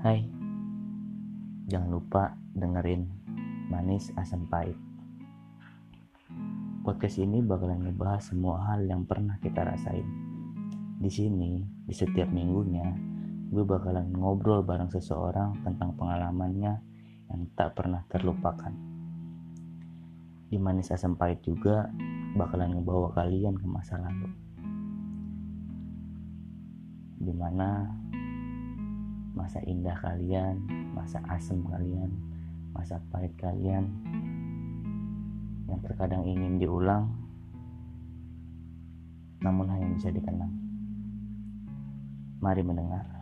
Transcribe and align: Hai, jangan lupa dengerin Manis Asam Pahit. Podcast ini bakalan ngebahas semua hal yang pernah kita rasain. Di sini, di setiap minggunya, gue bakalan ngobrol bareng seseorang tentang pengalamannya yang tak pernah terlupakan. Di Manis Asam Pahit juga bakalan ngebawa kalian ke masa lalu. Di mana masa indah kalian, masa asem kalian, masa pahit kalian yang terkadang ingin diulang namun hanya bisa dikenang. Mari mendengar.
Hai, 0.00 0.24
jangan 1.68 1.92
lupa 1.92 2.32
dengerin 2.56 3.04
Manis 3.68 4.08
Asam 4.16 4.48
Pahit. 4.48 4.72
Podcast 6.80 7.20
ini 7.20 7.44
bakalan 7.44 7.84
ngebahas 7.84 8.32
semua 8.32 8.64
hal 8.64 8.88
yang 8.88 9.04
pernah 9.04 9.36
kita 9.44 9.60
rasain. 9.60 10.08
Di 10.96 11.12
sini, 11.12 11.60
di 11.84 11.92
setiap 11.92 12.32
minggunya, 12.32 12.88
gue 13.52 13.60
bakalan 13.60 14.08
ngobrol 14.16 14.64
bareng 14.64 14.88
seseorang 14.88 15.60
tentang 15.68 15.92
pengalamannya 16.00 16.80
yang 17.28 17.40
tak 17.52 17.76
pernah 17.76 18.00
terlupakan. 18.08 18.72
Di 20.48 20.56
Manis 20.56 20.96
Asam 20.96 21.12
Pahit 21.12 21.44
juga 21.44 21.92
bakalan 22.40 22.72
ngebawa 22.72 23.12
kalian 23.12 23.52
ke 23.52 23.68
masa 23.68 24.00
lalu. 24.00 24.32
Di 27.20 27.36
mana 27.36 27.84
masa 29.40 29.64
indah 29.64 29.96
kalian, 30.04 30.60
masa 30.92 31.16
asem 31.32 31.64
kalian, 31.64 32.12
masa 32.76 33.00
pahit 33.08 33.32
kalian 33.40 33.88
yang 35.64 35.80
terkadang 35.80 36.28
ingin 36.28 36.60
diulang 36.60 37.08
namun 39.40 39.64
hanya 39.72 39.88
bisa 39.96 40.12
dikenang. 40.12 40.52
Mari 42.44 42.60
mendengar. 42.60 43.19